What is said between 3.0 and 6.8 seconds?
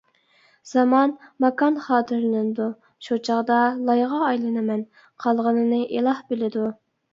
شۇ چاغدا لايغا ئايلىنىمەن، قالغىنىنى ئىلاھ بىلىدۇ!